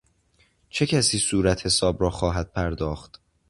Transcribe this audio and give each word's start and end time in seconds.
چه 0.69 0.85
کسی 0.85 1.17
صورتحساب 1.19 2.01
را 2.01 2.09
خواهد 2.09 2.51
پرداخت؟ 2.51 3.21